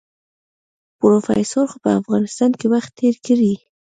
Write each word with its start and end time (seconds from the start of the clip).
پروفيسر 0.99 1.65
خو 1.71 1.77
په 1.83 1.89
افغانستان 1.99 2.51
کې 2.59 2.65
وخت 2.73 2.91
تېر 2.99 3.15
کړی. 3.25 3.53